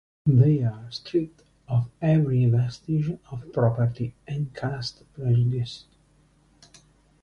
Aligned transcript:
They 0.25 0.63
are 0.63 0.89
stripped 0.89 1.43
of 1.67 1.87
every 2.01 2.43
vestige 2.47 3.11
of 3.29 3.53
property 3.53 4.15
and 4.27 4.51
caste 4.51 5.03
prejudice. 5.13 5.85